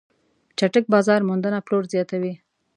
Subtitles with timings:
[0.57, 2.33] چټک بازار موندنه پلور زیاتوي.